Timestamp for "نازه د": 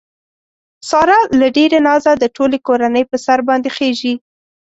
1.87-2.23